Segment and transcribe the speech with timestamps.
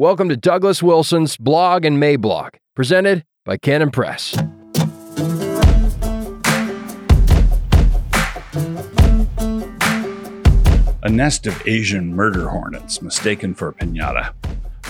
[0.00, 4.34] Welcome to Douglas Wilson's Blog and Mablog, presented by Canon Press.
[11.02, 14.32] A nest of Asian murder hornets mistaken for a pinata.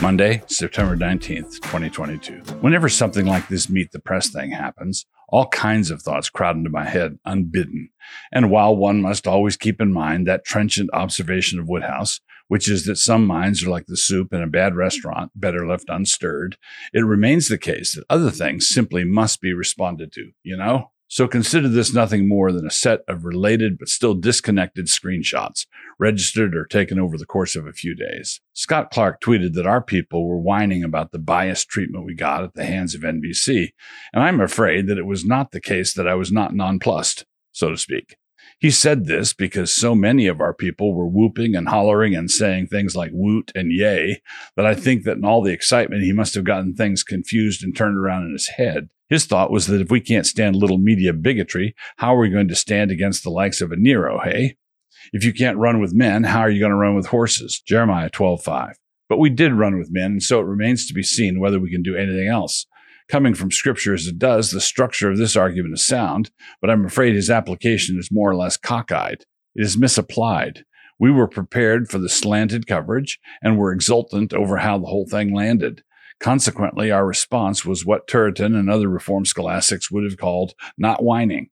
[0.00, 2.34] Monday, September 19th, 2022.
[2.60, 6.70] Whenever something like this meet the press thing happens, all kinds of thoughts crowd into
[6.70, 7.90] my head unbidden.
[8.32, 12.84] And while one must always keep in mind that trenchant observation of Wodehouse, which is
[12.86, 16.56] that some minds are like the soup in a bad restaurant, better left unstirred,
[16.92, 20.90] it remains the case that other things simply must be responded to, you know?
[21.12, 25.66] So consider this nothing more than a set of related but still disconnected screenshots,
[25.98, 28.40] registered or taken over the course of a few days.
[28.52, 32.54] Scott Clark tweeted that our people were whining about the biased treatment we got at
[32.54, 33.70] the hands of NBC,
[34.12, 37.70] and I'm afraid that it was not the case that I was not nonplussed, so
[37.70, 38.16] to speak.
[38.60, 42.68] He said this because so many of our people were whooping and hollering and saying
[42.68, 44.22] things like woot and yay
[44.54, 47.74] that I think that in all the excitement, he must have gotten things confused and
[47.74, 48.90] turned around in his head.
[49.10, 52.48] His thought was that if we can't stand little media bigotry, how are we going
[52.48, 54.56] to stand against the likes of a Nero, hey?
[55.12, 57.60] If you can't run with men, how are you going to run with horses?
[57.66, 58.74] Jeremiah 12:5.
[59.08, 61.70] But we did run with men, and so it remains to be seen whether we
[61.70, 62.66] can do anything else.
[63.08, 66.84] Coming from scripture as it does, the structure of this argument is sound, but I'm
[66.84, 69.24] afraid his application is more or less cockeyed.
[69.56, 70.64] It is misapplied.
[71.00, 75.34] We were prepared for the slanted coverage and were exultant over how the whole thing
[75.34, 75.82] landed.
[76.20, 81.48] Consequently, our response was what Turretin and other Reformed scholastics would have called not whining.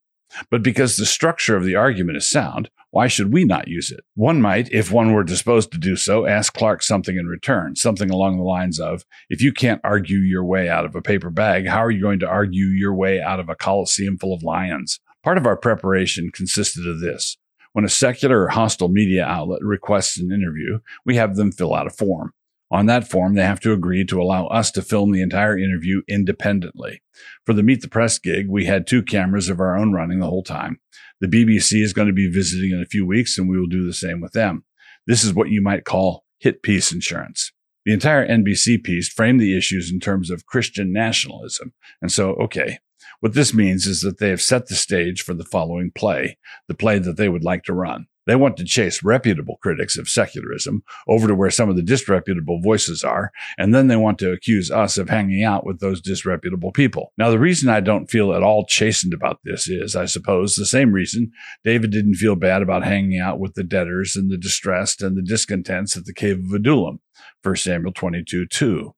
[0.50, 4.00] But because the structure of the argument is sound, why should we not use it?
[4.14, 8.11] One might, if one were disposed to do so, ask Clark something in return, something
[8.11, 11.66] along the lines of If you can't argue your way out of a paper bag,
[11.66, 15.00] how are you going to argue your way out of a coliseum full of lions?
[15.22, 17.36] Part of our preparation consisted of this.
[17.72, 21.86] When a secular or hostile media outlet requests an interview, we have them fill out
[21.86, 22.33] a form.
[22.70, 26.02] On that form, they have to agree to allow us to film the entire interview
[26.06, 27.00] independently.
[27.47, 30.27] For the Meet the Press gig, we had two cameras of our own running the
[30.27, 30.78] whole time.
[31.20, 33.86] The BBC is going to be visiting in a few weeks, and we will do
[33.86, 34.64] the same with them.
[35.07, 37.52] This is what you might call hit piece insurance.
[37.86, 41.73] The entire NBC piece framed the issues in terms of Christian nationalism.
[42.02, 42.78] And so, okay,
[43.20, 46.36] what this means is that they have set the stage for the following play,
[46.68, 48.07] the play that they would like to run.
[48.28, 52.61] They want to chase reputable critics of secularism over to where some of the disreputable
[52.61, 56.70] voices are, and then they want to accuse us of hanging out with those disreputable
[56.70, 57.14] people.
[57.16, 60.66] Now, the reason I don't feel at all chastened about this is, I suppose, the
[60.66, 61.33] same reason
[61.64, 65.22] David didn't feel bad about hanging out with the debtors and the distressed and the
[65.22, 67.00] discontents at the cave of Adullam,
[67.42, 68.95] 1 Samuel 22 2.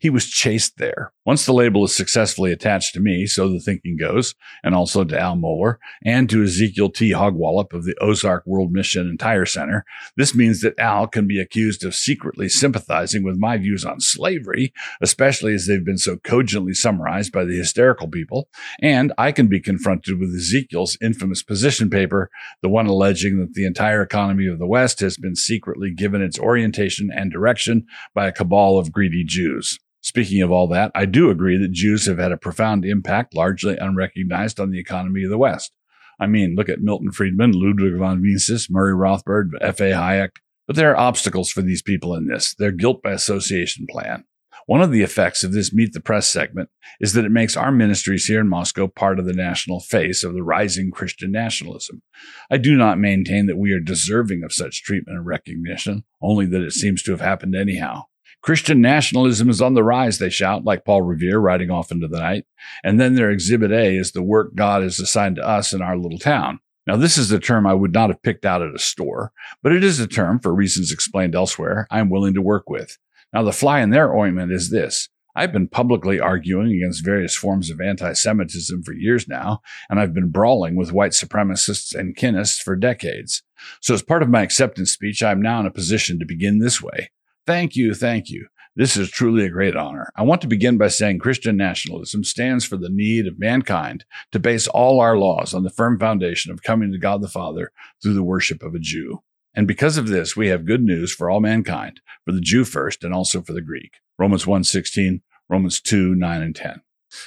[0.00, 1.12] He was chased there.
[1.28, 4.34] Once the label is successfully attached to me, so the thinking goes,
[4.64, 7.10] and also to Al Mohler and to Ezekiel T.
[7.10, 9.84] Hogwallop of the Ozark World Mission and Tire Center,
[10.16, 14.72] this means that Al can be accused of secretly sympathizing with my views on slavery,
[15.02, 18.48] especially as they've been so cogently summarized by the hysterical people,
[18.80, 22.30] and I can be confronted with Ezekiel's infamous position paper,
[22.62, 26.38] the one alleging that the entire economy of the West has been secretly given its
[26.38, 27.84] orientation and direction
[28.14, 29.78] by a cabal of greedy Jews.
[30.00, 33.76] Speaking of all that, I do agree that Jews have had a profound impact, largely
[33.76, 35.72] unrecognized, on the economy of the West.
[36.20, 39.92] I mean, look at Milton Friedman, Ludwig von Mises, Murray Rothbard, F.A.
[39.92, 40.30] Hayek.
[40.66, 44.24] But there are obstacles for these people in this, their guilt by association plan.
[44.66, 46.68] One of the effects of this Meet the Press segment
[47.00, 50.34] is that it makes our ministries here in Moscow part of the national face of
[50.34, 52.02] the rising Christian nationalism.
[52.50, 56.60] I do not maintain that we are deserving of such treatment and recognition, only that
[56.60, 58.02] it seems to have happened anyhow.
[58.42, 62.20] Christian nationalism is on the rise, they shout, like Paul Revere riding off into the
[62.20, 62.46] night.
[62.84, 65.96] And then their exhibit A is the work God has assigned to us in our
[65.96, 66.60] little town.
[66.86, 69.72] Now, this is a term I would not have picked out at a store, but
[69.72, 72.96] it is a term, for reasons explained elsewhere, I'm willing to work with.
[73.32, 75.10] Now, the fly in their ointment is this.
[75.36, 79.60] I've been publicly arguing against various forms of anti Semitism for years now,
[79.90, 83.42] and I've been brawling with white supremacists and kinists for decades.
[83.80, 86.82] So, as part of my acceptance speech, I'm now in a position to begin this
[86.82, 87.10] way.
[87.48, 88.46] Thank you, thank you.
[88.76, 90.12] This is truly a great honor.
[90.14, 94.38] I want to begin by saying Christian nationalism stands for the need of mankind to
[94.38, 97.72] base all our laws on the firm foundation of coming to God the Father
[98.02, 99.22] through the worship of a Jew.
[99.54, 103.02] And because of this, we have good news for all mankind, for the Jew first
[103.02, 103.92] and also for the Greek.
[104.18, 106.82] Romans 1:16, Romans 2, 9 and 10.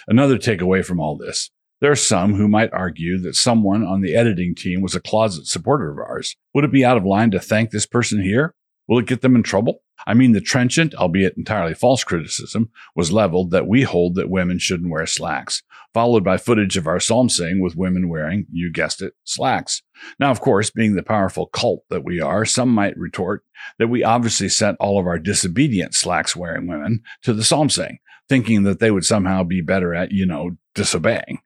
[0.07, 1.49] Another takeaway from all this.
[1.79, 5.47] There are some who might argue that someone on the editing team was a closet
[5.47, 6.35] supporter of ours.
[6.53, 8.53] Would it be out of line to thank this person here?
[8.87, 9.81] Will it get them in trouble?
[10.07, 14.59] I mean, the trenchant, albeit entirely false criticism was leveled that we hold that women
[14.59, 15.63] shouldn't wear slacks,
[15.93, 19.81] followed by footage of our psalm saying with women wearing, you guessed it, slacks.
[20.19, 23.43] Now, of course, being the powerful cult that we are, some might retort
[23.77, 27.99] that we obviously sent all of our disobedient slacks wearing women to the psalm saying,
[28.27, 31.39] thinking that they would somehow be better at, you know, disobeying.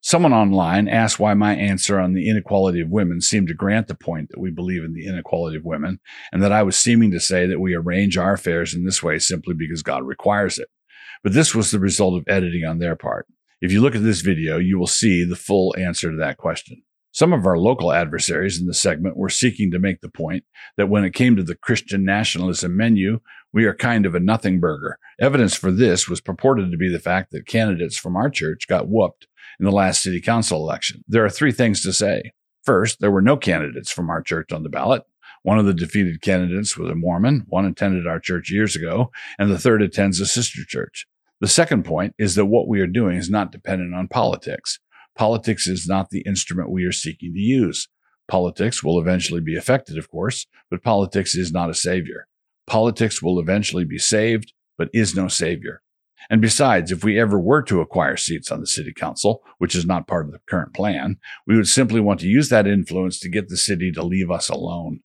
[0.00, 3.94] Someone online asked why my answer on the inequality of women seemed to grant the
[3.94, 5.98] point that we believe in the inequality of women,
[6.32, 9.18] and that I was seeming to say that we arrange our affairs in this way
[9.18, 10.68] simply because God requires it.
[11.24, 13.26] But this was the result of editing on their part.
[13.60, 16.82] If you look at this video, you will see the full answer to that question.
[17.10, 20.44] Some of our local adversaries in the segment were seeking to make the point
[20.76, 23.20] that when it came to the Christian nationalism menu,
[23.56, 24.98] we are kind of a nothing burger.
[25.18, 28.86] Evidence for this was purported to be the fact that candidates from our church got
[28.86, 29.26] whooped
[29.58, 31.02] in the last city council election.
[31.08, 32.32] There are three things to say.
[32.64, 35.04] First, there were no candidates from our church on the ballot.
[35.42, 37.46] One of the defeated candidates was a Mormon.
[37.48, 41.06] One attended our church years ago, and the third attends a sister church.
[41.40, 44.80] The second point is that what we are doing is not dependent on politics.
[45.16, 47.88] Politics is not the instrument we are seeking to use.
[48.28, 52.28] Politics will eventually be affected, of course, but politics is not a savior.
[52.66, 55.82] Politics will eventually be saved, but is no savior.
[56.28, 59.86] And besides, if we ever were to acquire seats on the city council, which is
[59.86, 63.28] not part of the current plan, we would simply want to use that influence to
[63.28, 65.00] get the city to leave us alone.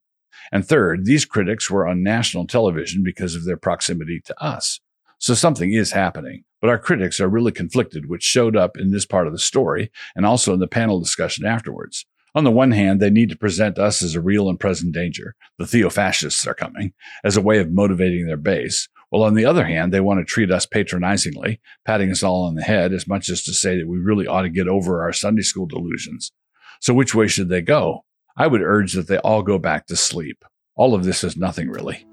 [0.51, 4.79] And third, these critics were on national television because of their proximity to us.
[5.19, 9.05] So something is happening, but our critics are really conflicted, which showed up in this
[9.05, 12.07] part of the story and also in the panel discussion afterwards.
[12.33, 15.35] On the one hand, they need to present us as a real and present danger.
[15.57, 16.93] The theofascists are coming
[17.23, 20.25] as a way of motivating their base, While on the other hand, they want to
[20.25, 23.87] treat us patronizingly, patting us all on the head as much as to say that
[23.87, 26.31] we really ought to get over our Sunday school delusions.
[26.79, 28.05] So which way should they go?
[28.37, 30.45] I would urge that they all go back to sleep.
[30.75, 32.05] All of this is nothing really.